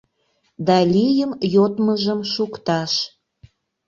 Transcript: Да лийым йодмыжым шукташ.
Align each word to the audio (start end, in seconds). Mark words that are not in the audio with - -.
Да 0.67 0.77
лийым 0.93 1.31
йодмыжым 1.55 2.19
шукташ. 2.33 2.93